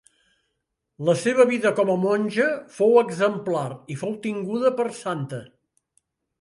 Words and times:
La 1.09 1.13
seva 1.23 1.45
vida 1.51 1.73
com 1.81 1.91
a 1.95 1.99
monja 2.07 2.49
fou 2.79 2.97
exemplar 3.03 3.69
i 3.97 4.01
fou 4.03 4.19
tinguda 4.27 4.75
per 4.83 4.91
santa. 5.05 5.45